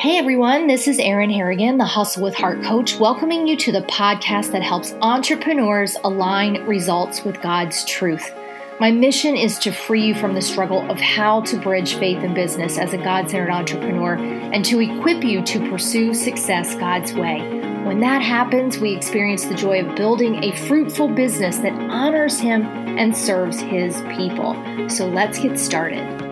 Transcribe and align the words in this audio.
Hey 0.00 0.16
everyone, 0.16 0.66
this 0.66 0.88
is 0.88 0.98
Erin 0.98 1.28
Harrigan, 1.28 1.76
the 1.76 1.84
Hustle 1.84 2.22
with 2.22 2.34
Heart 2.34 2.62
coach, 2.62 2.98
welcoming 2.98 3.46
you 3.46 3.54
to 3.58 3.70
the 3.70 3.82
podcast 3.82 4.50
that 4.52 4.62
helps 4.62 4.94
entrepreneurs 5.02 5.94
align 6.02 6.64
results 6.64 7.22
with 7.22 7.42
God's 7.42 7.84
truth. 7.84 8.32
My 8.80 8.90
mission 8.90 9.36
is 9.36 9.58
to 9.58 9.70
free 9.70 10.06
you 10.06 10.14
from 10.14 10.32
the 10.32 10.40
struggle 10.40 10.90
of 10.90 10.98
how 10.98 11.42
to 11.42 11.58
bridge 11.58 11.96
faith 11.96 12.24
and 12.24 12.34
business 12.34 12.78
as 12.78 12.94
a 12.94 12.96
God 12.96 13.28
centered 13.28 13.50
entrepreneur 13.50 14.14
and 14.14 14.64
to 14.64 14.80
equip 14.80 15.22
you 15.22 15.42
to 15.42 15.68
pursue 15.68 16.14
success 16.14 16.74
God's 16.76 17.12
way. 17.12 17.40
When 17.84 18.00
that 18.00 18.22
happens, 18.22 18.78
we 18.78 18.96
experience 18.96 19.44
the 19.44 19.54
joy 19.54 19.84
of 19.84 19.96
building 19.96 20.42
a 20.42 20.56
fruitful 20.66 21.08
business 21.08 21.58
that 21.58 21.78
honors 21.90 22.40
Him 22.40 22.62
and 22.62 23.14
serves 23.14 23.60
His 23.60 24.00
people. 24.16 24.54
So 24.88 25.06
let's 25.06 25.38
get 25.38 25.58
started. 25.58 26.29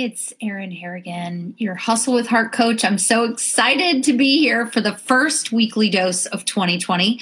It's 0.00 0.32
Erin 0.40 0.70
Harrigan, 0.70 1.56
your 1.58 1.74
Hustle 1.74 2.14
with 2.14 2.28
Heart 2.28 2.52
coach. 2.52 2.84
I'm 2.84 2.98
so 2.98 3.24
excited 3.24 4.04
to 4.04 4.12
be 4.12 4.38
here 4.38 4.68
for 4.68 4.80
the 4.80 4.94
first 4.94 5.50
weekly 5.50 5.90
dose 5.90 6.24
of 6.26 6.44
2020. 6.44 7.20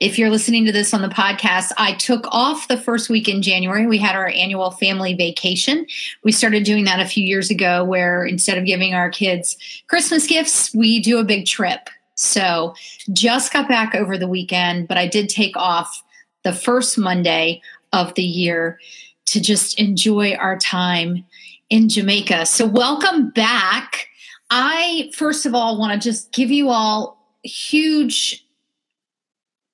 If 0.00 0.18
you're 0.18 0.30
listening 0.30 0.64
to 0.64 0.72
this 0.72 0.94
on 0.94 1.02
the 1.02 1.08
podcast, 1.08 1.70
I 1.76 1.92
took 1.96 2.26
off 2.28 2.66
the 2.66 2.78
first 2.78 3.10
week 3.10 3.28
in 3.28 3.42
January. 3.42 3.86
We 3.86 3.98
had 3.98 4.16
our 4.16 4.28
annual 4.28 4.70
family 4.70 5.12
vacation. 5.12 5.86
We 6.24 6.32
started 6.32 6.64
doing 6.64 6.86
that 6.86 6.98
a 6.98 7.04
few 7.04 7.22
years 7.22 7.50
ago, 7.50 7.84
where 7.84 8.24
instead 8.24 8.56
of 8.56 8.64
giving 8.64 8.94
our 8.94 9.10
kids 9.10 9.58
Christmas 9.88 10.26
gifts, 10.26 10.74
we 10.74 11.00
do 11.00 11.18
a 11.18 11.24
big 11.24 11.44
trip. 11.44 11.90
So 12.14 12.74
just 13.12 13.52
got 13.52 13.68
back 13.68 13.94
over 13.94 14.16
the 14.16 14.28
weekend, 14.28 14.88
but 14.88 14.96
I 14.96 15.08
did 15.08 15.28
take 15.28 15.58
off 15.58 16.02
the 16.42 16.54
first 16.54 16.96
Monday 16.96 17.60
of 17.92 18.14
the 18.14 18.24
year 18.24 18.80
to 19.26 19.42
just 19.42 19.78
enjoy 19.78 20.32
our 20.36 20.56
time 20.56 21.26
in 21.70 21.88
Jamaica. 21.88 22.46
So, 22.46 22.66
welcome 22.66 23.30
back. 23.30 24.08
I, 24.50 25.10
first 25.14 25.46
of 25.46 25.54
all, 25.54 25.78
want 25.78 26.00
to 26.00 26.08
just 26.08 26.32
give 26.32 26.50
you 26.50 26.70
all 26.70 27.18
huge 27.42 28.44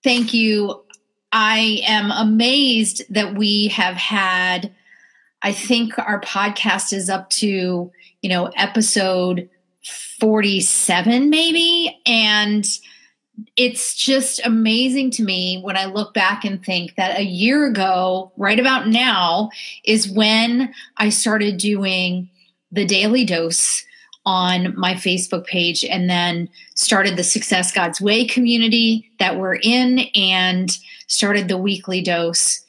thank 0.05 0.35
you. 0.35 0.85
I 1.33 1.81
am 1.87 2.13
amazed 2.13 3.03
that 3.13 3.35
we 3.35 3.69
have 3.69 3.97
had, 3.97 4.73
I 5.43 5.53
think 5.53 5.99
our 5.99 6.21
podcast 6.21 6.93
is 6.93 7.11
up 7.11 7.31
to, 7.31 7.91
you 8.23 8.29
know, 8.29 8.53
episode 8.57 9.49
47 10.21 11.31
maybe. 11.31 11.99
And 12.07 12.65
it's 13.57 13.95
just 13.95 14.45
amazing 14.45 15.11
to 15.13 15.23
me 15.23 15.61
when 15.63 15.77
I 15.77 15.87
look 15.87 16.15
back 16.15 16.45
and 16.45 16.65
think 16.65 16.95
that 16.97 17.19
a 17.19 17.25
year 17.25 17.67
ago, 17.67 18.33
right 18.37 18.59
about 18.59 18.89
now, 18.89 19.51
is 19.85 20.11
when 20.11 20.73
I 20.97 21.09
started 21.09 21.57
doing 21.57 22.29
the 22.71 22.85
daily 22.85 23.25
dose 23.25 23.85
on 24.27 24.79
my 24.79 24.95
Facebook 24.95 25.47
page 25.47 25.85
and 25.85 26.09
then 26.09 26.49
started 26.75 27.17
the 27.17 27.25
Success 27.25 27.73
God's 27.73 28.01
Way 28.01 28.25
community 28.25 29.11
that 29.19 29.39
we're 29.39 29.57
in 29.57 30.01
and 30.15 30.77
started 31.07 31.49
the 31.49 31.59
weekly 31.59 32.03
dose. 32.03 32.65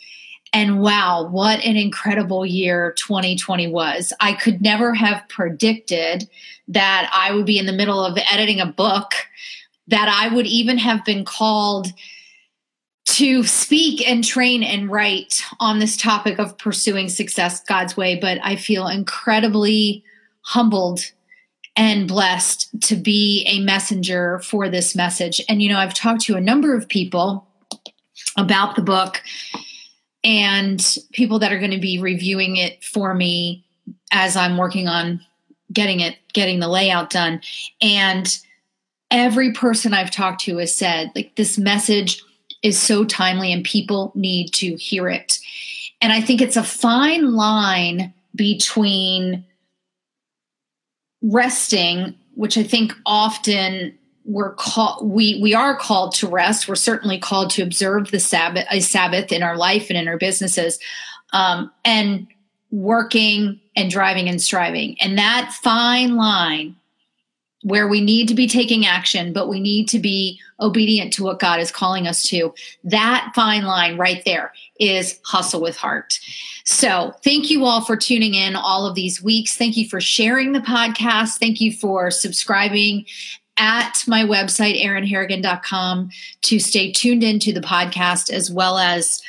And 0.52 0.82
wow, 0.82 1.28
what 1.28 1.60
an 1.64 1.76
incredible 1.76 2.46
year 2.46 2.94
2020 2.98 3.68
was. 3.68 4.14
I 4.20 4.34
could 4.34 4.62
never 4.62 4.94
have 4.94 5.28
predicted 5.28 6.30
that 6.68 7.10
I 7.14 7.34
would 7.34 7.46
be 7.46 7.60
in 7.60 7.66
the 7.66 7.74
middle 7.74 8.04
of 8.04 8.18
editing 8.32 8.60
a 8.60 8.66
book 8.66 9.14
that 9.88 10.10
I 10.10 10.34
would 10.34 10.48
even 10.48 10.78
have 10.78 11.06
been 11.06 11.26
called 11.26 11.88
to 13.06 13.44
speak 13.44 14.08
and 14.08 14.24
train 14.24 14.64
and 14.64 14.90
write 14.90 15.44
on 15.60 15.80
this 15.80 15.96
topic 15.96 16.40
of 16.40 16.58
pursuing 16.58 17.08
success 17.08 17.62
God's 17.62 17.96
way. 17.96 18.20
But 18.20 18.40
I 18.44 18.56
feel 18.56 18.88
incredibly 18.88 20.04
humbled 20.42 21.12
and 21.76 22.08
blessed 22.08 22.70
to 22.82 22.96
be 22.96 23.46
a 23.48 23.60
messenger 23.60 24.40
for 24.40 24.70
this 24.70 24.96
message. 24.96 25.42
And, 25.48 25.62
you 25.62 25.70
know, 25.70 25.78
I've 25.78 25.94
talked 25.94 26.22
to 26.22 26.36
a 26.36 26.42
number 26.42 26.76
of 26.76 26.88
people 26.88 27.48
about 28.38 28.76
the 28.76 28.82
book 28.82 29.22
and 30.24 30.98
people 31.12 31.40
that 31.40 31.52
are 31.52 31.60
going 31.60 31.72
to 31.72 31.80
be 31.80 32.00
reviewing 32.00 32.58
it 32.58 32.84
for 32.84 33.14
me 33.14 33.64
as 34.12 34.36
I'm 34.36 34.58
working 34.58 34.88
on 34.88 35.22
getting 35.72 36.00
it, 36.00 36.16
getting 36.34 36.60
the 36.60 36.68
layout 36.68 37.10
done. 37.10 37.42
And 37.82 38.36
every 39.12 39.52
person 39.54 39.94
I've 39.94 40.12
talked 40.12 40.42
to 40.42 40.58
has 40.58 40.76
said, 40.76 41.12
like, 41.16 41.36
this 41.36 41.58
message 41.58 42.24
is 42.64 42.80
so 42.80 43.06
timely 43.06 43.54
and 43.54 43.64
people 43.64 44.12
need 44.16 44.52
to 44.54 44.76
hear 44.76 45.08
it. 45.08 45.40
And 46.02 46.12
I 46.12 46.22
think 46.22 46.42
it's 46.42 46.58
a 46.58 46.64
fine 46.64 47.34
line 47.34 48.14
between 48.36 49.46
resting, 51.22 52.16
which 52.34 52.58
I 52.58 52.64
think 52.64 52.94
often 53.06 53.98
we're 54.26 54.56
called 54.56 55.08
we 55.08 55.40
we 55.42 55.54
are 55.54 55.78
called 55.78 56.16
to 56.16 56.28
rest. 56.28 56.68
We're 56.68 56.76
certainly 56.76 57.20
called 57.20 57.52
to 57.52 57.62
observe 57.62 58.10
the 58.10 58.20
Sabbath 58.20 58.66
a 58.72 58.80
Sabbath 58.80 59.32
in 59.32 59.44
our 59.44 59.56
life 59.56 59.90
and 59.90 59.98
in 59.98 60.08
our 60.08 60.18
businesses, 60.18 60.80
um, 61.32 61.72
and 61.86 62.28
working 62.72 63.60
and 63.76 63.92
driving 63.92 64.28
and 64.28 64.42
striving. 64.42 64.98
And 65.00 65.18
that 65.18 65.54
fine 65.62 66.16
line 66.16 66.76
where 67.66 67.88
we 67.88 68.00
need 68.00 68.28
to 68.28 68.36
be 68.36 68.48
taking 68.48 68.86
action, 68.86 69.34
but 69.34 69.50
we 69.50 69.60
need 69.60 69.90
to 69.90 69.98
be 69.98 70.40
obedient 70.60 71.12
to 71.12 71.24
what 71.24 71.40
God 71.40 71.60
is 71.60 71.72
calling 71.72 72.06
us 72.06 72.22
to. 72.30 72.54
That 72.84 73.32
fine 73.34 73.64
line 73.64 73.98
right 73.98 74.22
there 74.24 74.54
is 74.80 75.20
hustle 75.24 75.62
with 75.62 75.76
heart. 75.76 76.20
So, 76.64 77.16
thank 77.24 77.50
you 77.50 77.66
all 77.66 77.84
for 77.84 77.98
tuning 77.98 78.36
in 78.36 78.56
all 78.56 78.86
of 78.86 78.94
these 78.94 79.22
weeks. 79.22 79.58
Thank 79.58 79.78
you 79.78 79.90
for 79.90 80.00
sharing 80.00 80.52
the 80.52 80.60
podcast. 80.60 81.40
Thank 81.40 81.60
you 81.60 81.74
for 81.74 82.12
subscribing 82.12 83.08
at 83.58 84.04
my 84.06 84.24
website, 84.24 84.80
erinharrigan.com, 84.84 86.12
to 86.44 86.60
stay 86.60 86.92
tuned 86.92 87.24
into 87.24 87.52
the 87.52 87.62
podcast 87.62 88.32
as 88.32 88.52
well 88.52 88.78
as 88.78 89.24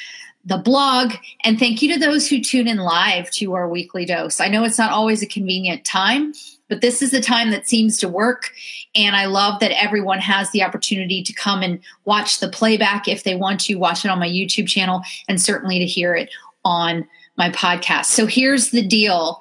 the 0.45 0.59
blog. 0.59 1.15
And 1.43 1.59
thank 1.59 1.81
you 1.81 1.95
to 1.95 1.99
those 1.99 2.29
who 2.29 2.43
tune 2.43 2.69
in 2.69 2.79
live 2.79 3.31
to 3.33 3.55
our 3.55 3.67
weekly 3.67 4.05
dose. 4.05 4.41
I 4.41 4.49
know 4.49 4.65
it's 4.65 4.79
not 4.79 4.93
always 4.93 5.23
a 5.23 5.27
convenient 5.27 5.87
time 5.87 6.35
but 6.69 6.81
this 6.81 7.03
is 7.03 7.11
the 7.11 7.21
time 7.21 7.51
that 7.51 7.69
seems 7.69 7.99
to 7.99 8.09
work. 8.09 8.53
And 8.95 9.15
I 9.15 9.27
love 9.27 9.61
that 9.61 9.81
everyone 9.81 10.19
has 10.19 10.51
the 10.51 10.63
opportunity 10.63 11.23
to 11.23 11.33
come 11.33 11.63
and 11.63 11.81
watch 12.05 12.41
the 12.41 12.49
playback 12.49 13.09
if 13.09 13.25
they 13.25 13.37
want 13.37 13.61
to, 13.61 13.77
watch 13.77 14.05
it 14.05 14.11
on 14.11 14.19
my 14.19 14.29
YouTube 14.29 14.69
channel, 14.69 15.03
and 15.29 15.41
certainly 15.41 15.79
to 15.79 15.87
hear 15.87 16.15
it 16.15 16.31
on 16.65 17.07
my 17.37 17.51
podcast. 17.51 18.07
So 18.07 18.27
here's 18.27 18.71
the 18.71 18.87
deal. 18.87 19.39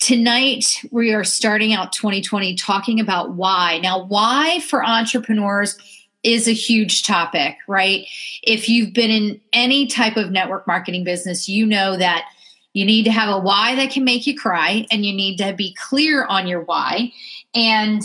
Tonight, 0.00 0.82
we 0.90 1.12
are 1.12 1.24
starting 1.24 1.74
out 1.74 1.92
2020 1.92 2.54
talking 2.56 3.00
about 3.00 3.34
why. 3.34 3.78
Now, 3.78 4.04
why 4.04 4.60
for 4.60 4.84
entrepreneurs 4.84 5.76
is 6.22 6.48
a 6.48 6.52
huge 6.52 7.02
topic, 7.02 7.56
right? 7.66 8.06
If 8.42 8.68
you've 8.68 8.92
been 8.92 9.10
in 9.10 9.40
any 9.52 9.86
type 9.86 10.16
of 10.16 10.30
network 10.30 10.66
marketing 10.66 11.04
business, 11.04 11.48
you 11.48 11.64
know 11.64 11.96
that 11.96 12.26
you 12.72 12.84
need 12.84 13.04
to 13.04 13.12
have 13.12 13.28
a 13.28 13.40
why 13.40 13.74
that 13.76 13.90
can 13.90 14.04
make 14.04 14.26
you 14.26 14.36
cry, 14.38 14.86
and 14.90 15.04
you 15.04 15.12
need 15.12 15.36
to 15.38 15.52
be 15.52 15.74
clear 15.74 16.24
on 16.24 16.46
your 16.46 16.62
why. 16.62 17.12
And 17.54 18.02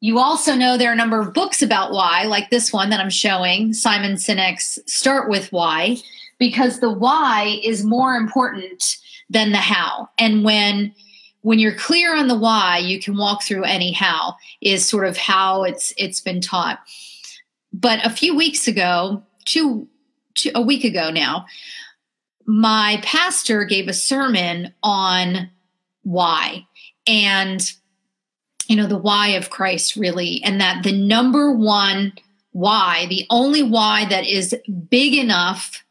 you 0.00 0.18
also 0.18 0.54
know 0.54 0.76
there 0.78 0.90
are 0.90 0.94
a 0.94 0.96
number 0.96 1.20
of 1.20 1.34
books 1.34 1.60
about 1.60 1.92
why, 1.92 2.24
like 2.24 2.48
this 2.50 2.72
one 2.72 2.90
that 2.90 3.00
I'm 3.00 3.10
showing, 3.10 3.74
Simon 3.74 4.12
Sinek's 4.12 4.78
Start 4.86 5.28
with 5.28 5.52
Why, 5.52 5.98
because 6.38 6.80
the 6.80 6.90
why 6.90 7.60
is 7.62 7.84
more 7.84 8.14
important 8.14 8.96
than 9.28 9.52
the 9.52 9.58
how. 9.58 10.08
And 10.18 10.44
when 10.44 10.94
when 11.42 11.58
you're 11.58 11.74
clear 11.74 12.14
on 12.14 12.28
the 12.28 12.38
why, 12.38 12.78
you 12.78 13.00
can 13.00 13.16
walk 13.16 13.42
through 13.42 13.64
any 13.64 13.92
how 13.92 14.36
is 14.60 14.86
sort 14.86 15.06
of 15.06 15.16
how 15.16 15.64
it's 15.64 15.92
it's 15.96 16.20
been 16.20 16.40
taught. 16.40 16.80
But 17.72 18.04
a 18.04 18.10
few 18.10 18.34
weeks 18.34 18.66
ago, 18.66 19.22
two, 19.44 19.86
two 20.34 20.50
a 20.54 20.60
week 20.60 20.84
ago 20.84 21.10
now, 21.10 21.46
my 22.50 22.98
pastor 23.04 23.64
gave 23.64 23.86
a 23.86 23.92
sermon 23.92 24.74
on 24.82 25.48
why. 26.02 26.66
And 27.06 27.60
you 28.66 28.74
know 28.74 28.86
the 28.86 28.98
why 28.98 29.28
of 29.28 29.50
Christ 29.50 29.94
really 29.94 30.42
and 30.42 30.60
that 30.60 30.82
the 30.82 30.92
number 30.92 31.52
one 31.52 32.12
why 32.52 33.06
the 33.08 33.24
only 33.30 33.62
why 33.62 34.04
that 34.06 34.26
is 34.26 34.54
big 34.88 35.14
enough 35.14 35.84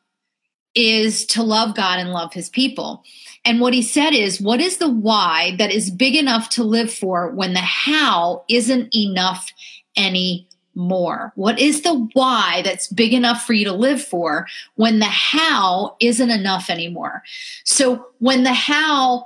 is 0.76 1.26
to 1.28 1.44
love 1.44 1.76
God 1.76 2.00
and 2.00 2.12
love 2.12 2.34
his 2.34 2.50
people. 2.50 3.04
And 3.46 3.62
what 3.62 3.74
he 3.74 3.82
said 3.82 4.12
is 4.12 4.42
what 4.42 4.60
is 4.60 4.78
the 4.78 4.90
why 4.90 5.56
that 5.58 5.72
is 5.72 5.90
big 5.90 6.16
enough 6.16 6.50
to 6.52 6.64
live 6.64 6.94
for 6.94 7.32
when 7.32 7.54
the 7.54 7.62
how 7.62 8.44
isn't 8.50 8.94
enough 8.94 9.50
any 9.96 10.49
more? 10.80 11.34
What 11.36 11.60
is 11.60 11.82
the 11.82 12.10
why 12.14 12.62
that's 12.64 12.88
big 12.88 13.14
enough 13.14 13.46
for 13.46 13.54
you 13.54 13.66
to 13.66 13.74
live 13.74 14.02
for 14.02 14.48
when 14.76 15.00
the 15.00 15.06
how 15.06 15.96
isn't 16.00 16.30
enough 16.30 16.70
anymore? 16.70 17.22
So 17.66 18.08
when 18.20 18.44
the 18.44 18.54
how 18.54 19.26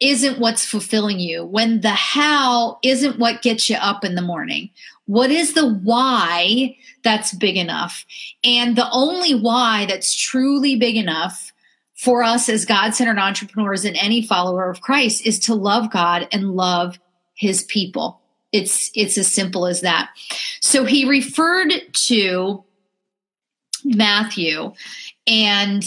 isn't 0.00 0.40
what's 0.40 0.66
fulfilling 0.66 1.20
you, 1.20 1.44
when 1.44 1.82
the 1.82 1.90
how 1.90 2.78
isn't 2.82 3.18
what 3.18 3.42
gets 3.42 3.70
you 3.70 3.76
up 3.76 4.04
in 4.04 4.14
the 4.16 4.22
morning, 4.22 4.70
what 5.06 5.30
is 5.30 5.52
the 5.52 5.68
why 5.68 6.76
that's 7.02 7.32
big 7.34 7.56
enough? 7.56 8.04
And 8.42 8.74
the 8.74 8.90
only 8.90 9.34
why 9.34 9.86
that's 9.86 10.16
truly 10.16 10.76
big 10.76 10.96
enough 10.96 11.52
for 11.94 12.22
us 12.22 12.48
as 12.48 12.64
God 12.64 12.94
centered 12.94 13.18
entrepreneurs 13.18 13.84
and 13.84 13.96
any 13.96 14.26
follower 14.26 14.68
of 14.68 14.80
Christ 14.80 15.24
is 15.26 15.38
to 15.40 15.54
love 15.54 15.90
God 15.90 16.26
and 16.32 16.52
love 16.52 16.98
his 17.34 17.62
people. 17.64 18.20
It's, 18.54 18.90
it's 18.94 19.18
as 19.18 19.32
simple 19.32 19.66
as 19.66 19.80
that. 19.80 20.10
So 20.60 20.84
he 20.84 21.04
referred 21.04 21.72
to 22.06 22.64
Matthew 23.84 24.72
and 25.26 25.84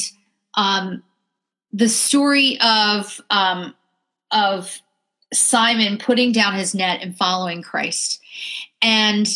um, 0.54 1.04
the 1.74 1.90
story 1.90 2.58
of 2.62 3.22
um, 3.30 3.76
of 4.32 4.80
Simon 5.34 5.98
putting 5.98 6.32
down 6.32 6.56
his 6.56 6.74
net 6.74 7.02
and 7.02 7.16
following 7.16 7.62
Christ, 7.62 8.22
and 8.82 9.28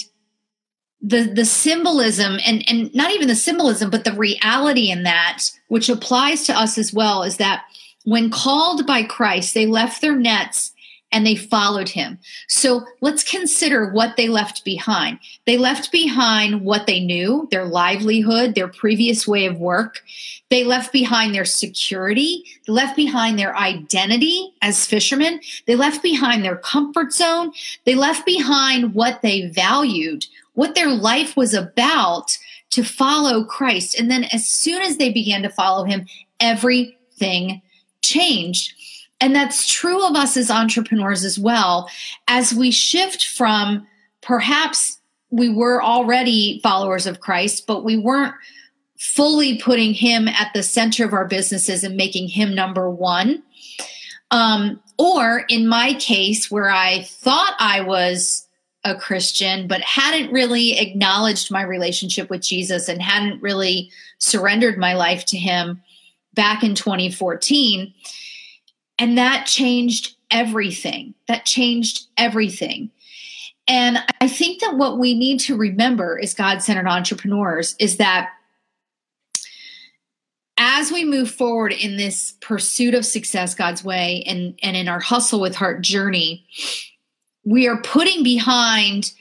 the 1.02 1.24
the 1.24 1.46
symbolism 1.46 2.40
and 2.46 2.68
and 2.70 2.94
not 2.96 3.12
even 3.12 3.28
the 3.28 3.36
symbolism, 3.36 3.90
but 3.90 4.04
the 4.04 4.14
reality 4.14 4.90
in 4.90 5.04
that, 5.04 5.44
which 5.68 5.90
applies 5.90 6.44
to 6.46 6.58
us 6.58 6.78
as 6.78 6.94
well, 6.94 7.24
is 7.24 7.38
that 7.38 7.66
when 8.04 8.32
called 8.32 8.88
by 8.88 9.04
Christ, 9.04 9.54
they 9.54 9.66
left 9.66 10.02
their 10.02 10.16
nets 10.16 10.72
and 11.12 11.26
they 11.26 11.36
followed 11.36 11.90
him. 11.90 12.18
So 12.48 12.86
let's 13.02 13.24
consider 13.24 13.92
what 13.92 14.16
they 14.16 14.30
left 14.30 14.64
behind. 14.64 15.20
They 15.46 15.58
left 15.58 15.92
behind 15.92 16.62
what 16.62 16.88
they 16.88 17.00
knew, 17.00 17.48
their 17.52 17.66
livelihood, 17.66 18.56
their 18.56 18.68
previous 18.68 19.28
way 19.28 19.46
of 19.46 19.60
work. 19.60 20.04
They 20.50 20.64
left 20.64 20.94
behind 20.94 21.36
their 21.36 21.46
security. 21.46 22.44
They 22.66 22.74
left 22.74 22.96
behind 22.96 23.38
their 23.38 23.56
identity 23.56 24.54
as 24.62 24.86
fishermen. 24.86 25.42
They 25.66 25.76
left 25.76 26.02
behind 26.02 26.44
their 26.46 26.58
comfort 26.58 27.14
zone. 27.14 27.52
They 27.86 27.96
left 27.96 28.26
behind 28.26 28.94
what 28.94 29.22
they 29.22 29.48
valued, 29.48 30.26
what 30.54 30.76
their 30.76 30.90
life 30.90 31.36
was 31.36 31.54
about 31.54 32.38
to 32.72 32.84
follow 32.84 33.44
Christ. 33.44 34.00
And 34.00 34.10
then 34.10 34.24
as 34.26 34.48
soon 34.48 34.82
as 34.82 34.98
they 34.98 35.12
began 35.12 35.42
to 35.44 35.50
follow 35.50 35.84
him, 35.84 36.06
everything 36.40 37.62
changed. 38.02 38.74
And 39.22 39.36
that's 39.36 39.72
true 39.72 40.06
of 40.06 40.16
us 40.16 40.36
as 40.36 40.50
entrepreneurs 40.50 41.24
as 41.24 41.38
well. 41.38 41.90
As 42.28 42.54
we 42.54 42.72
shift 42.72 43.28
from 43.28 43.88
perhaps 44.22 45.00
we 45.30 45.48
were 45.48 45.82
already 45.82 46.60
followers 46.62 47.06
of 47.06 47.22
Christ, 47.22 47.66
but 47.68 47.84
we 47.84 47.98
weren't 47.98 48.34
fully 48.98 49.58
putting 49.58 49.94
him 49.94 50.28
at 50.28 50.52
the 50.54 50.64
center 50.64 51.06
of 51.06 51.14
our 51.14 51.26
businesses 51.26 51.84
and 51.84 51.96
making 51.96 52.28
him 52.28 52.54
number 52.54 52.90
one. 52.90 53.42
Um, 54.30 54.82
or 54.98 55.46
in 55.50 55.68
my 55.68 55.94
case, 55.94 56.52
where 56.52 56.70
I 56.70 57.04
thought 57.04 57.56
I 57.60 57.82
was 57.82 58.48
a 58.84 58.96
Christian, 58.96 59.68
but 59.68 59.82
hadn't 59.82 60.32
really 60.32 60.78
acknowledged 60.80 61.52
my 61.52 61.62
relationship 61.62 62.30
with 62.30 62.42
Jesus 62.42 62.90
and 62.90 63.02
hadn't 63.02 63.42
really 63.42 63.92
surrendered 64.18 64.78
my 64.78 64.94
life 64.94 65.26
to 65.26 65.38
him 65.38 65.82
back 66.34 66.64
in 66.64 66.76
2014 66.76 67.94
and 69.02 69.18
that 69.18 69.48
changed 69.48 70.16
everything. 70.30 71.16
That 71.28 71.44
changed 71.44 72.06
everything. 72.18 72.92
And 73.68 73.98
I 74.22 74.28
think 74.28 74.62
that 74.62 74.78
what 74.78 75.00
we 75.00 75.16
need 75.16 75.40
to 75.42 75.58
remember 75.58 76.20
as 76.22 76.36
God 76.36 76.62
centered 76.62 76.88
entrepreneurs 76.88 77.76
is 77.80 77.98
that 77.98 78.30
as 80.56 80.92
we 80.92 81.04
move 81.04 81.32
forward 81.32 81.72
in 81.72 81.98
this 81.98 82.36
pursuit 82.42 82.94
of 82.94 83.04
success 83.04 83.56
God's 83.56 83.84
way 83.84 84.24
and, 84.28 84.60
and 84.62 84.78
in 84.78 84.88
our 84.88 85.00
hustle 85.00 85.42
with 85.42 85.56
heart 85.56 85.82
journey, 85.82 86.46
we 87.44 87.68
are 87.68 87.82
putting 87.82 88.24
behind 88.24 89.14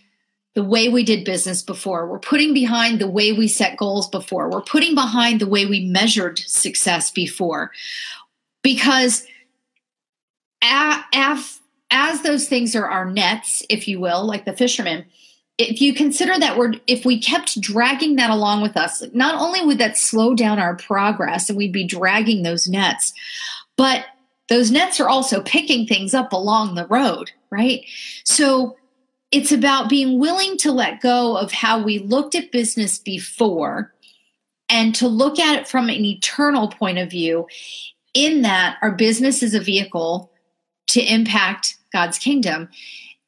the 0.55 0.63
way 0.63 0.91
we 0.91 1.05
did 1.05 1.25
business 1.25 1.63
before. 1.63 2.07
We're 2.07 2.19
putting 2.19 2.53
behind 2.53 2.99
the 2.99 3.09
way 3.09 3.33
we 3.33 3.49
set 3.49 3.79
goals 3.79 4.11
before. 4.11 4.51
We're 4.51 4.61
putting 4.61 4.95
behind 4.95 5.41
the 5.41 5.47
way 5.47 5.65
we 5.65 5.87
measured 5.87 6.39
success 6.39 7.11
before. 7.11 7.71
Because 8.63 9.27
as, 10.63 11.61
as 11.91 12.23
those 12.23 12.49
things 12.49 12.75
are 12.75 12.87
our 12.87 13.11
nets, 13.11 13.65
if 13.69 13.89
you 13.89 14.01
will, 14.01 14.25
like 14.25 14.45
the 14.45 14.53
fishermen, 14.53 15.05
if 15.59 15.83
you 15.83 15.93
consider 15.93 16.39
that 16.39 16.57
we're 16.57 16.73
if 16.87 17.05
we 17.05 17.21
kept 17.21 17.61
dragging 17.61 18.17
that 18.17 18.31
along 18.31 18.63
with 18.63 18.79
us, 18.79 19.03
not 19.13 19.35
only 19.35 19.65
would 19.65 19.79
that 19.79 19.99
slow 19.99 20.35
down 20.35 20.59
our 20.59 20.75
progress 20.75 21.51
and 21.51 21.59
we'd 21.59 21.73
be 21.73 21.87
dragging 21.87 22.43
those 22.43 22.67
nets, 22.67 23.13
but 23.77 24.07
those 24.49 24.71
nets 24.71 24.99
are 25.01 25.09
also 25.09 25.43
picking 25.43 25.87
things 25.87 26.15
up 26.15 26.33
along 26.33 26.75
the 26.75 26.87
road, 26.87 27.31
right? 27.51 27.85
So 28.25 28.77
it's 29.31 29.53
about 29.53 29.89
being 29.89 30.19
willing 30.19 30.57
to 30.59 30.73
let 30.73 31.01
go 31.01 31.37
of 31.37 31.53
how 31.53 31.83
we 31.83 31.99
looked 31.99 32.35
at 32.35 32.51
business 32.51 32.99
before 32.99 33.93
and 34.69 34.95
to 34.97 35.09
look 35.09 35.39
at 35.39 35.61
it 35.61 35.69
from 35.69 35.89
an 35.89 36.05
eternal 36.05 36.69
point 36.69 36.99
of 36.99 37.11
view 37.11 37.47
in 38.15 38.43
that 38.43 38.79
our 38.83 38.91
business 38.91 39.43
is 39.43 39.55
a 39.55 39.61
vehicle 39.61 40.30
to 40.91 41.01
impact 41.01 41.77
God's 41.93 42.19
kingdom. 42.19 42.69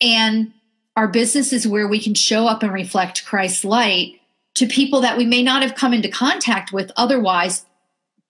And 0.01 0.53
our 0.97 1.09
business 1.09 1.53
is 1.53 1.67
where 1.67 1.89
we 1.89 2.01
can 2.01 2.15
show 2.15 2.47
up 2.47 2.63
and 2.63 2.73
reflect 2.73 3.25
Christ's 3.25 3.65
light 3.65 4.21
to 4.55 4.67
people 4.67 5.01
that 5.01 5.17
we 5.17 5.25
may 5.25 5.43
not 5.43 5.63
have 5.63 5.75
come 5.75 5.95
into 5.95 6.09
contact 6.09 6.73
with 6.73 6.93
otherwise 6.97 7.65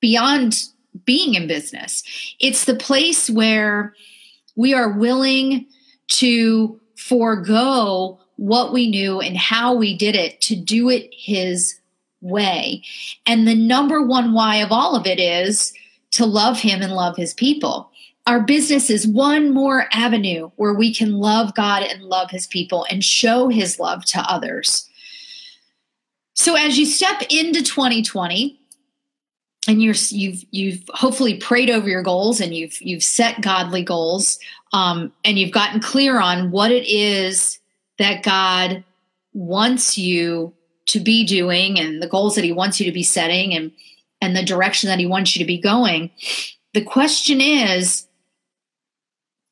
beyond 0.00 0.64
being 1.05 1.34
in 1.34 1.49
business. 1.49 2.02
It's 2.38 2.64
the 2.64 2.76
place 2.76 3.29
where 3.29 3.94
we 4.55 4.75
are 4.75 4.90
willing 4.90 5.67
to 6.08 6.81
forego 6.96 8.20
what 8.37 8.73
we 8.73 8.90
knew 8.90 9.20
and 9.20 9.37
how 9.37 9.75
we 9.75 9.96
did 9.96 10.14
it 10.14 10.40
to 10.43 10.56
do 10.56 10.88
it 10.90 11.08
His 11.12 11.81
way. 12.20 12.82
And 13.26 13.49
the 13.49 13.55
number 13.55 14.02
one 14.02 14.32
why 14.32 14.56
of 14.56 14.70
all 14.70 14.94
of 14.94 15.06
it 15.06 15.19
is 15.19 15.73
to 16.12 16.26
love 16.26 16.61
Him 16.61 16.82
and 16.82 16.93
love 16.93 17.17
His 17.17 17.35
people 17.35 17.92
our 18.27 18.41
business 18.41 18.89
is 18.89 19.07
one 19.07 19.53
more 19.53 19.87
avenue 19.93 20.51
where 20.57 20.75
we 20.75 20.95
can 20.95 21.15
love 21.15 21.55
God 21.55 21.83
and 21.83 22.03
love 22.03 22.31
his 22.31 22.47
people 22.47 22.87
and 22.89 23.05
show 23.05 23.49
his 23.49 23.81
love 23.81 24.05
to 24.07 24.21
others. 24.21 24.89
So 26.35 26.57
as 26.57 26.79
you 26.79 26.87
step 26.87 27.23
into 27.31 27.63
2020 27.63 28.59
and 29.69 29.83
you're 29.83 29.95
you've 30.11 30.45
you've 30.51 30.83
hopefully 30.91 31.37
prayed 31.37 31.71
over 31.71 31.89
your 31.89 32.03
goals 32.03 32.41
and 32.41 32.55
you've 32.55 32.81
you've 32.81 33.03
set 33.03 33.41
godly 33.41 33.83
goals 33.83 34.39
um, 34.73 35.13
and 35.25 35.39
you've 35.39 35.53
gotten 35.53 35.81
clear 35.81 36.21
on 36.21 36.51
what 36.51 36.71
it 36.71 36.87
is 36.87 37.59
that 37.99 38.23
God 38.23 38.83
wants 39.35 39.99
you 39.99 40.53
to 40.87 41.01
be 41.01 41.25
doing 41.25 41.79
and 41.79 42.03
the 42.03 42.09
goals 42.09 42.35
that 42.35 42.45
he 42.45 42.53
wants 42.53 42.81
you 42.81 42.87
to 42.87 42.93
be 42.93 43.03
setting 43.03 43.55
and 43.55 43.73
and 44.21 44.37
the 44.37 44.45
direction 44.45 44.89
that 44.89 45.01
he 45.01 45.07
wants 45.07 45.35
you 45.35 45.41
to 45.41 45.47
be 45.47 45.61
going. 45.61 46.11
The 46.75 46.83
question 46.83 47.41
is 47.41 48.07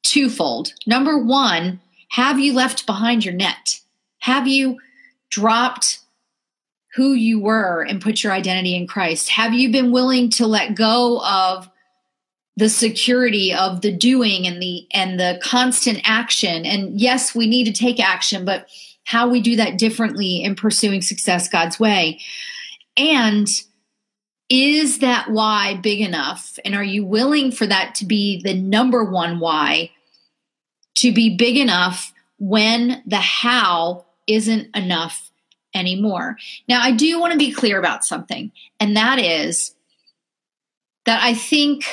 twofold. 0.03 0.73
Number 0.87 1.19
one, 1.19 1.81
have 2.11 2.39
you 2.39 2.53
left 2.53 2.87
behind 2.87 3.25
your 3.25 3.35
net? 3.35 3.81
Have 4.21 4.47
you 4.47 4.79
dropped 5.31 6.01
who 6.95 7.13
you 7.13 7.41
were 7.41 7.83
and 7.83 8.03
put 8.03 8.23
your 8.23 8.33
identity 8.33 8.75
in 8.75 8.87
Christ? 8.87 9.29
Have 9.31 9.55
you 9.55 9.71
been 9.71 9.93
willing 9.93 10.31
to 10.31 10.47
let 10.47 10.75
go 10.75 11.21
of 11.25 11.71
the 12.57 12.69
security 12.69 13.55
of 13.55 13.81
the 13.81 13.93
doing 13.93 14.47
and 14.47 14.61
the 14.61 14.87
and 14.93 15.21
the 15.21 15.41
constant 15.43 16.01
action? 16.05 16.67
And 16.67 17.01
yes, 17.01 17.35
we 17.35 17.47
need 17.47 17.65
to 17.65 17.73
take 17.73 18.01
action, 18.01 18.45
but 18.45 18.69
how 19.05 19.29
we 19.29 19.41
do 19.41 19.57
that 19.57 19.79
differently 19.79 20.43
in 20.43 20.55
pursuing 20.55 21.01
success 21.01 21.49
God's 21.49 21.79
way. 21.79 22.21
And 22.97 23.49
is 24.51 24.99
that 24.99 25.31
why 25.31 25.77
big 25.77 26.01
enough? 26.01 26.59
And 26.65 26.75
are 26.75 26.85
you 26.85 27.05
willing 27.05 27.53
for 27.53 27.67
that 27.67 27.95
to 27.97 28.05
be 28.05 28.43
the 28.43 28.55
number 28.55 29.05
one 29.05 29.39
why 29.39 29.93
to 30.97 31.13
be 31.13 31.37
big 31.37 31.57
enough 31.57 32.13
when 32.39 33.03
the 33.07 33.19
how 33.19 34.05
isn't 34.27 34.77
enough 34.77 35.31
anymore? 35.73 36.37
Now, 36.69 36.83
I 36.83 36.91
do 36.91 37.21
want 37.21 37.33
to 37.33 37.39
be 37.39 37.53
clear 37.53 37.79
about 37.79 38.05
something, 38.05 38.51
and 38.81 38.97
that 38.97 39.21
is 39.21 39.75
that 41.07 41.23
I 41.23 41.33
think 41.35 41.85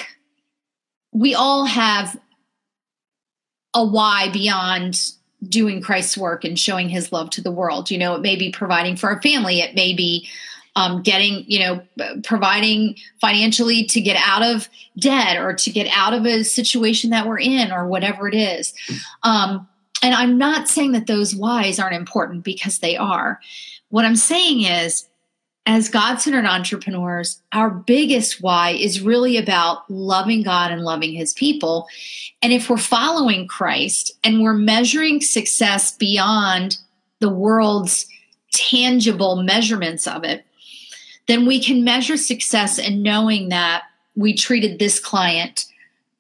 we 1.12 1.36
all 1.36 1.66
have 1.66 2.20
a 3.76 3.86
why 3.86 4.30
beyond 4.32 5.12
doing 5.48 5.82
Christ's 5.82 6.18
work 6.18 6.44
and 6.44 6.58
showing 6.58 6.90
his 6.90 7.12
love 7.12 7.30
to 7.32 7.42
the 7.42 7.52
world. 7.52 7.92
You 7.92 8.00
know, 8.00 8.16
it 8.16 8.22
may 8.22 8.36
be 8.36 8.52
providing 8.52 8.96
for 8.96 9.10
our 9.12 9.22
family, 9.22 9.60
it 9.60 9.76
may 9.76 9.94
be 9.94 10.28
um, 10.78 11.02
getting, 11.02 11.44
you 11.48 11.58
know, 11.58 11.82
providing 12.24 12.96
financially 13.20 13.84
to 13.86 14.00
get 14.00 14.16
out 14.24 14.44
of 14.44 14.70
debt 15.00 15.38
or 15.38 15.54
to 15.54 15.72
get 15.72 15.88
out 15.92 16.14
of 16.14 16.24
a 16.24 16.44
situation 16.44 17.10
that 17.10 17.28
we're 17.28 17.40
in 17.40 17.72
or 17.72 17.88
whatever 17.88 18.28
it 18.28 18.36
is. 18.36 18.76
Um, 19.24 19.68
and 20.04 20.14
I'm 20.14 20.38
not 20.38 20.68
saying 20.68 20.92
that 20.92 21.08
those 21.08 21.36
whys 21.36 21.80
aren't 21.80 21.96
important 21.96 22.44
because 22.44 22.78
they 22.78 22.96
are. 22.96 23.40
What 23.90 24.06
I'm 24.06 24.16
saying 24.16 24.66
is, 24.66 25.08
as 25.66 25.90
God 25.90 26.18
centered 26.18 26.46
entrepreneurs, 26.46 27.42
our 27.52 27.72
biggest 27.72 28.42
why 28.42 28.70
is 28.70 29.02
really 29.02 29.36
about 29.36 29.90
loving 29.90 30.44
God 30.44 30.72
and 30.72 30.84
loving 30.84 31.14
his 31.14 31.34
people. 31.34 31.88
And 32.44 32.54
if 32.54 32.70
we're 32.70 32.78
following 32.78 33.48
Christ 33.48 34.14
and 34.24 34.44
we're 34.44 34.54
measuring 34.54 35.22
success 35.22 35.98
beyond 35.98 36.78
the 37.20 37.30
world's 37.30 38.08
tangible 38.54 39.42
measurements 39.42 40.06
of 40.06 40.24
it, 40.24 40.46
then 41.28 41.46
we 41.46 41.62
can 41.62 41.84
measure 41.84 42.18
success 42.18 42.80
in 42.80 43.02
knowing 43.02 43.50
that 43.50 43.84
we 44.16 44.34
treated 44.34 44.80
this 44.80 45.00
client 45.00 45.66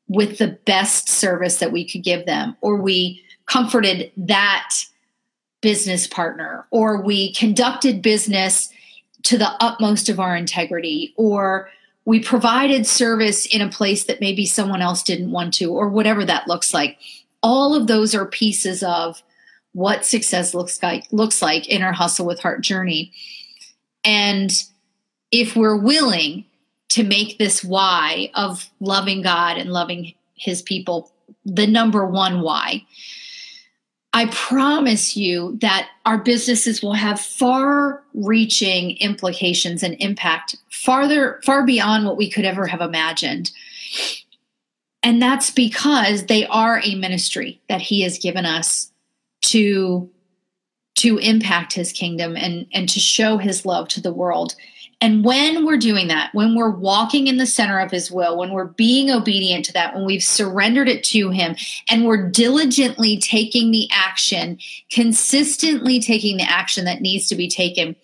with 0.07 0.37
the 0.37 0.59
best 0.65 1.09
service 1.09 1.57
that 1.57 1.71
we 1.71 1.87
could 1.87 2.03
give 2.03 2.25
them, 2.25 2.55
or 2.61 2.75
we 2.77 3.21
comforted 3.45 4.11
that 4.15 4.73
business 5.61 6.07
partner, 6.07 6.65
or 6.71 7.01
we 7.01 7.33
conducted 7.33 8.01
business 8.01 8.69
to 9.23 9.37
the 9.37 9.51
utmost 9.59 10.07
of 10.07 10.19
our 10.19 10.35
integrity, 10.35 11.13
or 11.17 11.69
we 12.05 12.21
provided 12.21 12.85
service 12.85 13.45
in 13.45 13.61
a 13.61 13.69
place 13.69 14.05
that 14.05 14.21
maybe 14.21 14.45
someone 14.45 14.81
else 14.81 15.03
didn't 15.03 15.31
want 15.31 15.53
to, 15.53 15.71
or 15.71 15.89
whatever 15.89 16.23
that 16.23 16.47
looks 16.47 16.73
like. 16.73 16.97
All 17.43 17.73
of 17.73 17.87
those 17.87 18.15
are 18.15 18.25
pieces 18.25 18.83
of 18.83 19.21
what 19.73 20.05
success 20.05 20.53
looks 20.53 20.81
like 20.81 21.05
looks 21.11 21.41
like 21.41 21.67
in 21.67 21.81
our 21.81 21.91
hustle 21.91 22.25
with 22.25 22.39
heart 22.39 22.61
journey. 22.61 23.11
And 24.03 24.51
if 25.31 25.55
we're 25.55 25.77
willing 25.77 26.45
to 26.89 27.03
make 27.03 27.37
this 27.37 27.63
why 27.63 28.31
of 28.33 28.69
loving 28.79 29.21
God 29.21 29.57
and 29.57 29.71
loving 29.71 30.13
his 30.35 30.61
people 30.61 31.11
the 31.45 31.67
number 31.67 32.05
one 32.05 32.41
why, 32.41 32.85
I 34.13 34.27
promise 34.27 35.15
you 35.15 35.57
that 35.61 35.89
our 36.05 36.17
businesses 36.17 36.81
will 36.81 36.93
have 36.93 37.19
far 37.19 38.03
reaching 38.13 38.97
implications 38.97 39.83
and 39.83 39.95
impact 39.99 40.55
farther, 40.71 41.39
far 41.45 41.65
beyond 41.65 42.05
what 42.05 42.17
we 42.17 42.29
could 42.29 42.45
ever 42.45 42.67
have 42.67 42.81
imagined. 42.81 43.51
And 45.03 45.21
that's 45.21 45.51
because 45.51 46.25
they 46.25 46.47
are 46.47 46.81
a 46.83 46.95
ministry 46.95 47.61
that 47.69 47.81
he 47.81 48.01
has 48.01 48.17
given 48.17 48.45
us 48.45 48.91
to 49.43 50.09
to 50.95 51.19
impact 51.19 51.73
his 51.73 51.91
kingdom 51.91 52.35
and 52.35 52.65
and 52.73 52.89
to 52.89 52.99
show 52.99 53.37
his 53.37 53.65
love 53.65 53.87
to 53.89 54.01
the 54.01 54.13
world 54.13 54.55
and 54.99 55.23
when 55.23 55.65
we're 55.65 55.77
doing 55.77 56.07
that 56.07 56.33
when 56.33 56.55
we're 56.55 56.69
walking 56.69 57.27
in 57.27 57.37
the 57.37 57.45
center 57.45 57.79
of 57.79 57.91
his 57.91 58.11
will 58.11 58.37
when 58.37 58.51
we're 58.51 58.65
being 58.65 59.09
obedient 59.11 59.65
to 59.65 59.73
that 59.73 59.93
when 59.95 60.05
we've 60.05 60.23
surrendered 60.23 60.89
it 60.89 61.03
to 61.03 61.29
him 61.29 61.55
and 61.89 62.05
we're 62.05 62.29
diligently 62.29 63.17
taking 63.17 63.71
the 63.71 63.87
action 63.91 64.57
consistently 64.91 65.99
taking 65.99 66.37
the 66.37 66.43
action 66.43 66.85
that 66.85 67.01
needs 67.01 67.27
to 67.27 67.35
be 67.35 67.47
taken 67.47 67.95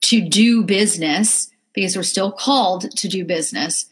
to 0.00 0.20
do 0.20 0.62
business 0.62 1.50
because 1.72 1.96
we're 1.96 2.02
still 2.02 2.32
called 2.32 2.90
to 2.96 3.08
do 3.08 3.24
business 3.24 3.86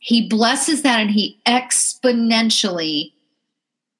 he 0.00 0.28
blesses 0.28 0.82
that 0.82 1.00
and 1.00 1.10
he 1.10 1.38
exponentially 1.46 3.12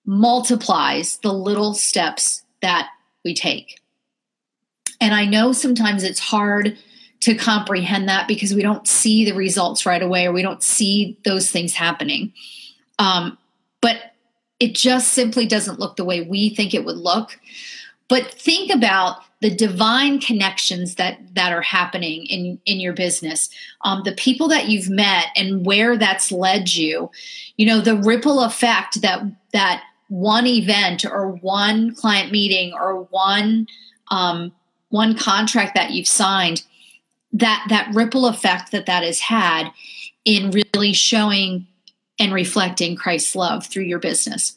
multiplies 0.07 1.19
the 1.19 1.33
little 1.33 1.75
steps 1.75 2.43
that 2.63 2.89
we 3.25 3.35
take. 3.35 3.79
And 5.01 5.15
I 5.15 5.27
know 5.27 5.53
sometimes 5.53 6.03
it's 6.03 6.19
hard 6.19 6.79
to 7.21 7.35
comprehend 7.35 8.09
that 8.09 8.29
because 8.29 8.55
we 8.55 8.63
don't 8.63 8.87
see 8.87 9.25
the 9.25 9.35
results 9.35 9.85
right 9.85 10.03
away 10.03 10.27
or 10.27 10.33
we 10.33 10.43
don't 10.43 10.63
see 10.63 11.19
those 11.25 11.51
things 11.51 11.75
happening. 11.75 12.33
Um, 12.99 13.37
but 13.81 14.13
it 14.61 14.75
just 14.75 15.13
simply 15.13 15.47
doesn't 15.47 15.79
look 15.79 15.97
the 15.97 16.05
way 16.05 16.21
we 16.21 16.51
think 16.51 16.75
it 16.75 16.85
would 16.85 16.97
look. 16.97 17.39
But 18.09 18.33
think 18.33 18.73
about 18.73 19.19
the 19.41 19.55
divine 19.55 20.19
connections 20.21 20.97
that 20.97 21.19
that 21.35 21.53
are 21.53 21.63
happening 21.63 22.27
in 22.27 22.59
in 22.67 22.81
your 22.81 22.93
business 22.93 23.49
um, 23.83 24.03
the 24.05 24.13
people 24.13 24.49
that 24.49 24.69
you've 24.69 24.91
met 24.91 25.27
and 25.37 25.65
where 25.65 25.97
that's 25.97 26.33
led 26.33 26.75
you 26.75 27.11
you 27.57 27.65
know 27.67 27.81
the 27.81 27.97
ripple 27.97 28.43
effect 28.43 29.01
that 29.01 29.23
that 29.53 29.85
one 30.09 30.47
event 30.47 31.05
or 31.05 31.33
one 31.33 31.95
client 31.95 32.33
meeting 32.33 32.73
or 32.75 33.03
one 33.11 33.67
um, 34.11 34.51
one 34.89 35.17
contract 35.17 35.75
that 35.75 35.93
you've 35.93 36.09
signed 36.09 36.65
that 37.33 37.67
that 37.69 37.95
ripple 37.95 38.27
effect 38.27 38.73
that 38.73 38.87
that 38.87 39.03
has 39.03 39.21
had 39.21 39.71
in 40.25 40.51
really 40.51 40.93
showing 40.93 41.67
and 42.19 42.33
reflecting 42.33 42.97
Christ's 42.97 43.37
love 43.37 43.67
through 43.67 43.85
your 43.85 43.99
business. 43.99 44.57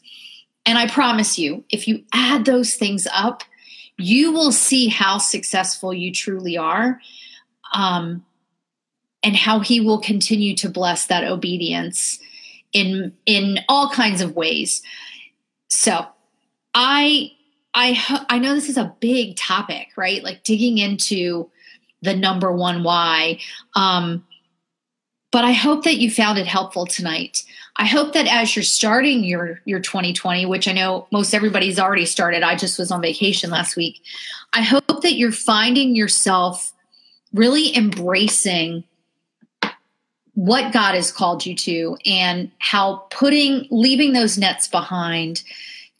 And 0.66 0.78
I 0.78 0.88
promise 0.88 1.38
you, 1.38 1.64
if 1.70 1.86
you 1.86 2.04
add 2.12 2.44
those 2.44 2.74
things 2.74 3.06
up, 3.12 3.42
you 3.98 4.32
will 4.32 4.52
see 4.52 4.88
how 4.88 5.18
successful 5.18 5.92
you 5.92 6.12
truly 6.12 6.56
are 6.56 7.00
um, 7.72 8.24
and 9.22 9.36
how 9.36 9.60
he 9.60 9.80
will 9.80 10.00
continue 10.00 10.56
to 10.56 10.68
bless 10.68 11.06
that 11.06 11.24
obedience 11.24 12.18
in 12.72 13.12
in 13.26 13.58
all 13.68 13.90
kinds 13.90 14.22
of 14.22 14.34
ways 14.34 14.82
so 15.72 16.06
I 16.74 17.32
I 17.72 18.24
I 18.28 18.38
know 18.38 18.54
this 18.54 18.68
is 18.68 18.76
a 18.76 18.94
big 19.00 19.36
topic, 19.36 19.88
right? 19.96 20.22
Like 20.22 20.44
digging 20.44 20.76
into 20.76 21.50
the 22.02 22.14
number 22.14 22.52
one 22.52 22.82
why. 22.82 23.38
Um, 23.74 24.26
but 25.30 25.44
I 25.44 25.52
hope 25.52 25.84
that 25.84 25.96
you 25.96 26.10
found 26.10 26.38
it 26.38 26.46
helpful 26.46 26.84
tonight. 26.84 27.44
I 27.76 27.86
hope 27.86 28.12
that 28.12 28.26
as 28.26 28.54
you're 28.54 28.62
starting 28.62 29.24
your 29.24 29.60
your 29.64 29.80
2020, 29.80 30.44
which 30.44 30.68
I 30.68 30.72
know 30.72 31.06
most 31.10 31.32
everybody's 31.32 31.78
already 31.78 32.04
started. 32.04 32.42
I 32.42 32.54
just 32.54 32.78
was 32.78 32.90
on 32.90 33.00
vacation 33.00 33.50
last 33.50 33.76
week. 33.76 34.02
I 34.52 34.60
hope 34.60 35.00
that 35.02 35.14
you're 35.14 35.32
finding 35.32 35.96
yourself 35.96 36.72
really 37.32 37.74
embracing 37.74 38.84
what 40.34 40.72
God 40.72 40.94
has 40.94 41.10
called 41.12 41.46
you 41.46 41.54
to 41.56 41.96
and 42.04 42.50
how 42.58 43.06
putting 43.10 43.66
leaving 43.70 44.12
those 44.12 44.36
nets 44.36 44.68
behind 44.68 45.42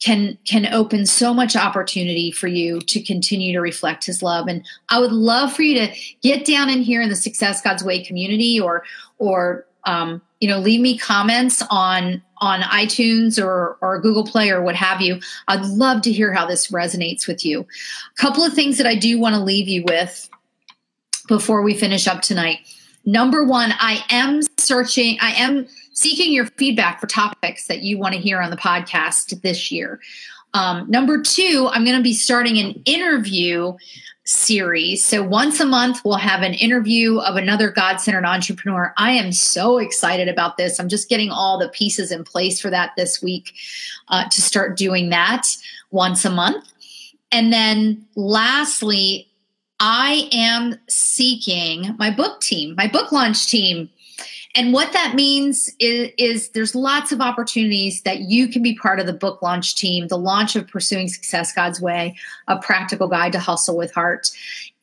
can 0.03 0.37
can 0.43 0.71
open 0.73 1.05
so 1.05 1.33
much 1.33 1.55
opportunity 1.55 2.29
for 2.29 2.47
you 2.47 2.81
to 2.81 3.01
continue 3.01 3.53
to 3.53 3.61
reflect 3.61 4.05
his 4.05 4.21
love 4.21 4.47
and 4.47 4.65
I 4.89 4.99
would 4.99 5.13
love 5.13 5.53
for 5.53 5.61
you 5.61 5.75
to 5.79 5.95
get 6.21 6.45
down 6.45 6.69
in 6.69 6.81
here 6.81 7.01
in 7.01 7.09
the 7.09 7.15
Success 7.15 7.61
God's 7.61 7.83
Way 7.83 8.03
community 8.03 8.59
or 8.59 8.83
or 9.17 9.65
um, 9.85 10.21
you 10.41 10.49
know 10.49 10.59
leave 10.59 10.81
me 10.81 10.97
comments 10.97 11.63
on 11.69 12.21
on 12.39 12.61
iTunes 12.61 13.41
or 13.41 13.77
or 13.79 14.01
Google 14.01 14.25
Play 14.25 14.49
or 14.49 14.61
what 14.61 14.75
have 14.75 14.99
you. 14.99 15.21
I'd 15.47 15.65
love 15.65 16.01
to 16.01 16.11
hear 16.11 16.33
how 16.33 16.45
this 16.45 16.67
resonates 16.67 17.25
with 17.25 17.45
you. 17.45 17.61
A 17.61 18.21
couple 18.21 18.43
of 18.43 18.53
things 18.53 18.77
that 18.77 18.87
I 18.87 18.95
do 18.95 19.17
want 19.17 19.35
to 19.35 19.41
leave 19.41 19.69
you 19.69 19.85
with 19.87 20.29
before 21.29 21.61
we 21.61 21.73
finish 21.73 22.07
up 22.07 22.21
tonight 22.21 22.59
Number 23.05 23.43
one, 23.43 23.73
I 23.79 24.03
am 24.09 24.41
searching, 24.57 25.17
I 25.19 25.31
am 25.33 25.67
seeking 25.93 26.33
your 26.33 26.45
feedback 26.45 26.99
for 26.99 27.07
topics 27.07 27.67
that 27.67 27.83
you 27.83 27.97
want 27.97 28.13
to 28.13 28.19
hear 28.19 28.41
on 28.41 28.49
the 28.49 28.57
podcast 28.57 29.41
this 29.41 29.71
year. 29.71 29.99
Um, 30.53 30.89
number 30.89 31.21
two, 31.21 31.69
I'm 31.71 31.83
going 31.83 31.97
to 31.97 32.03
be 32.03 32.13
starting 32.13 32.57
an 32.59 32.81
interview 32.85 33.73
series. 34.25 35.03
So 35.03 35.21
once 35.21 35.59
a 35.59 35.65
month, 35.65 36.01
we'll 36.05 36.15
have 36.15 36.43
an 36.43 36.53
interview 36.53 37.17
of 37.19 37.35
another 37.35 37.71
God 37.71 37.97
centered 37.97 38.25
entrepreneur. 38.25 38.93
I 38.97 39.11
am 39.11 39.31
so 39.31 39.79
excited 39.79 40.29
about 40.29 40.57
this. 40.57 40.79
I'm 40.79 40.89
just 40.89 41.09
getting 41.09 41.29
all 41.29 41.57
the 41.57 41.69
pieces 41.69 42.11
in 42.11 42.23
place 42.23 42.61
for 42.61 42.69
that 42.69 42.91
this 42.95 43.21
week 43.21 43.53
uh, 44.07 44.29
to 44.29 44.41
start 44.41 44.77
doing 44.77 45.09
that 45.09 45.47
once 45.91 46.23
a 46.23 46.29
month. 46.29 46.65
And 47.31 47.51
then 47.51 48.05
lastly, 48.15 49.27
I 49.79 50.29
am 50.31 50.75
seeking 50.87 51.95
my 51.97 52.09
book 52.09 52.39
team, 52.39 52.75
my 52.77 52.87
book 52.87 53.11
launch 53.11 53.47
team. 53.47 53.89
And 54.55 54.71
what 54.71 54.93
that 54.93 55.15
means 55.15 55.69
is, 55.79 56.11
is, 56.17 56.49
there's 56.49 56.75
lots 56.75 57.11
of 57.11 57.21
opportunities 57.21 58.01
that 58.03 58.19
you 58.21 58.47
can 58.47 58.61
be 58.61 58.75
part 58.75 58.99
of 58.99 59.07
the 59.07 59.13
book 59.13 59.41
launch 59.41 59.75
team, 59.75 60.07
the 60.09 60.17
launch 60.17 60.55
of 60.55 60.67
Pursuing 60.67 61.07
Success 61.07 61.51
God's 61.53 61.81
Way, 61.81 62.15
a 62.47 62.59
practical 62.59 63.07
guide 63.07 63.31
to 63.31 63.39
hustle 63.39 63.75
with 63.75 63.91
heart. 63.93 64.29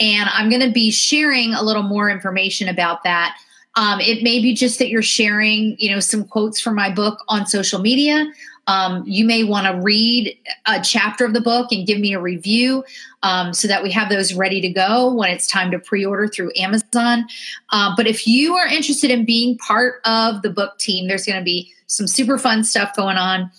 And 0.00 0.28
I'm 0.32 0.48
going 0.48 0.62
to 0.62 0.72
be 0.72 0.90
sharing 0.90 1.54
a 1.54 1.62
little 1.62 1.84
more 1.84 2.10
information 2.10 2.68
about 2.68 3.04
that. 3.04 3.36
Um, 3.76 4.00
it 4.00 4.24
may 4.24 4.42
be 4.42 4.54
just 4.54 4.80
that 4.80 4.88
you're 4.88 5.02
sharing, 5.02 5.76
you 5.78 5.92
know, 5.92 6.00
some 6.00 6.24
quotes 6.24 6.60
from 6.60 6.74
my 6.74 6.90
book 6.90 7.22
on 7.28 7.46
social 7.46 7.80
media. 7.80 8.26
Um, 8.70 9.02
you 9.04 9.24
may 9.24 9.42
want 9.42 9.66
to 9.66 9.82
read 9.82 10.38
a 10.66 10.80
chapter 10.80 11.24
of 11.24 11.32
the 11.32 11.40
book 11.40 11.72
and 11.72 11.84
give 11.84 11.98
me 11.98 12.14
a 12.14 12.20
review 12.20 12.84
um, 13.24 13.52
so 13.52 13.66
that 13.66 13.82
we 13.82 13.90
have 13.90 14.08
those 14.08 14.32
ready 14.32 14.60
to 14.60 14.68
go 14.68 15.12
when 15.12 15.32
it's 15.32 15.48
time 15.48 15.72
to 15.72 15.80
pre 15.80 16.04
order 16.04 16.28
through 16.28 16.52
Amazon. 16.56 17.26
Uh, 17.70 17.92
but 17.96 18.06
if 18.06 18.28
you 18.28 18.54
are 18.54 18.68
interested 18.68 19.10
in 19.10 19.24
being 19.24 19.58
part 19.58 20.00
of 20.04 20.42
the 20.42 20.50
book 20.50 20.78
team, 20.78 21.08
there's 21.08 21.26
going 21.26 21.38
to 21.38 21.44
be 21.44 21.72
some 21.88 22.06
super 22.06 22.38
fun 22.38 22.62
stuff 22.62 22.94
going 22.94 23.16
on. 23.16 23.50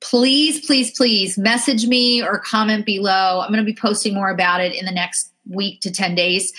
Please, 0.00 0.64
please, 0.64 0.90
please 0.96 1.36
message 1.36 1.86
me 1.86 2.22
or 2.22 2.38
comment 2.38 2.86
below. 2.86 3.42
I'm 3.42 3.52
going 3.52 3.62
to 3.62 3.70
be 3.70 3.76
posting 3.78 4.14
more 4.14 4.30
about 4.30 4.62
it 4.62 4.74
in 4.74 4.86
the 4.86 4.92
next 4.92 5.32
week 5.50 5.82
to 5.82 5.92
10 5.92 6.14
days. 6.14 6.50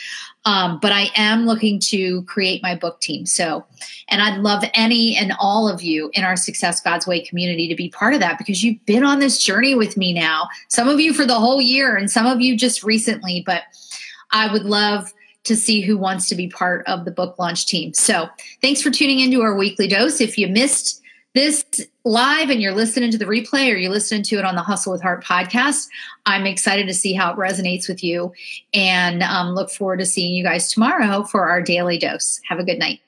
Um, 0.48 0.80
but 0.80 0.94
I 0.94 1.10
am 1.18 1.46
looking 1.46 1.77
to 1.89 2.24
create 2.24 2.63
my 2.63 2.74
book 2.74 3.01
team. 3.01 3.25
So, 3.25 3.66
and 4.08 4.22
I'd 4.22 4.39
love 4.39 4.63
any 4.74 5.18
and 5.18 5.34
all 5.42 5.68
of 5.68 5.82
you 5.82 6.10
in 6.13 6.24
our 6.24 6.38
Success 6.38 6.80
God's 6.80 7.06
Way 7.06 7.20
community 7.20 7.68
to 7.68 7.75
be 7.75 7.89
part 7.89 8.13
of 8.13 8.22
that 8.22 8.38
because 8.38 8.63
you've 8.63 8.84
been 8.86 9.04
on 9.04 9.20
this 9.20 9.44
journey 9.44 9.75
with 9.75 9.98
me 9.98 10.13
now. 10.13 10.48
Some 10.70 10.88
of 10.88 11.01
you 11.01 11.13
for 11.13 11.25
the 11.25 11.38
whole 11.38 11.62
year 11.62 11.98
and 11.98 12.10
some 12.10 12.25
of 12.25 12.39
you 12.39 12.56
just 12.56 12.82
recently, 12.82 13.44
but 13.46 13.63
I 14.32 14.50
would 14.50 14.63
love 14.63 15.13
to 15.44 15.56
see 15.58 15.82
who 15.82 15.98
wants 15.98 16.30
to 16.30 16.36
be 16.36 16.48
part 16.48 16.88
of 16.88 17.04
the 17.04 17.12
book 17.12 17.38
launch 17.38 17.66
team. 17.66 17.94
So, 17.94 18.30
thanks 18.62 18.82
for 18.82 18.89
tuning 18.89 19.20
into 19.20 19.42
our 19.42 19.54
weekly 19.54 19.89
dose. 19.89 20.22
If 20.22 20.38
you 20.38 20.48
missed 20.48 21.01
this 21.38 21.63
live 22.03 22.50
and 22.50 22.60
you're 22.60 22.74
listening 22.74 23.12
to 23.12 23.17
the 23.17 23.25
replay 23.25 23.72
or 23.72 23.77
you're 23.77 23.91
listening 23.91 24.24
to 24.24 24.39
it 24.39 24.44
on 24.44 24.56
the 24.56 24.63
Hustle 24.63 24.91
with 24.91 25.03
Heart 25.03 25.24
podcast, 25.24 25.88
I'm 26.25 26.48
excited 26.48 26.88
to 26.88 26.96
see 26.96 27.13
how 27.13 27.32
it 27.32 27.38
resonates 27.38 27.88
with 27.88 28.03
you 28.03 28.34
and 28.74 29.22
um, 29.22 29.53
look 29.53 29.70
forward 29.70 30.00
to 30.00 30.06
seeing 30.08 30.34
you 30.34 30.44
guys 30.44 30.74
tomorrow 30.74 31.22
for 31.22 31.48
our 31.48 31.62
daily 31.62 32.00
dose. 32.00 32.41
Have 32.50 32.58
a 32.58 32.63
good 32.63 32.79
night. 32.79 33.01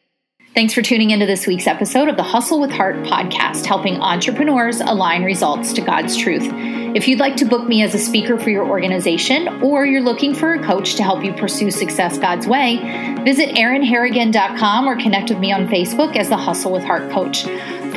Thanks 0.53 0.75
for 0.75 0.83
tuning 0.83 1.09
into 1.09 1.25
this 1.25 1.47
week's 1.47 1.65
episode 1.65 2.07
of 2.07 2.17
the 2.17 2.23
Hustle 2.23 2.59
with 2.59 2.71
Heart 2.71 2.97
podcast, 2.97 3.65
helping 3.65 3.95
entrepreneurs 3.95 4.79
align 4.79 5.23
results 5.23 5.73
to 5.73 5.81
God's 5.81 6.15
truth. 6.15 6.47
If 6.95 7.07
you'd 7.07 7.19
like 7.19 7.35
to 7.37 7.45
book 7.45 7.67
me 7.67 7.81
as 7.83 7.93
a 7.95 7.99
speaker 7.99 8.37
for 8.37 8.49
your 8.49 8.67
organization 8.67 9.47
or 9.63 9.85
you're 9.85 10.01
looking 10.01 10.35
for 10.35 10.53
a 10.53 10.63
coach 10.63 10.95
to 10.95 11.03
help 11.03 11.23
you 11.23 11.33
pursue 11.33 11.69
success 11.69 12.17
God's 12.17 12.47
way, 12.47 12.77
visit 13.23 13.55
erinharrigan.com 13.55 14.87
or 14.87 14.97
connect 14.97 15.29
with 15.29 15.39
me 15.39 15.51
on 15.51 15.67
Facebook 15.67 16.15
as 16.15 16.29
the 16.29 16.37
Hustle 16.37 16.71
with 16.71 16.83
Heart 16.83 17.11
Coach. 17.11 17.45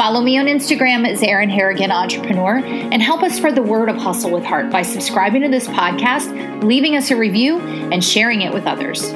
Follow 0.02 0.21
me 0.21 0.37
on 0.37 0.47
Instagram 0.47 1.09
as 1.09 1.23
Erin 1.23 1.49
Harrigan 1.49 1.92
Entrepreneur 1.92 2.56
and 2.56 3.00
help 3.00 3.23
us 3.23 3.37
spread 3.37 3.54
the 3.54 3.62
word 3.62 3.88
of 3.88 3.97
Hustle 3.97 4.32
with 4.32 4.42
Heart 4.42 4.68
by 4.68 4.82
subscribing 4.82 5.42
to 5.42 5.49
this 5.49 5.68
podcast, 5.68 6.64
leaving 6.64 6.97
us 6.97 7.12
a 7.12 7.16
review, 7.16 7.61
and 7.61 8.02
sharing 8.02 8.42
it 8.42 8.52
with 8.52 8.66
others. 8.66 9.12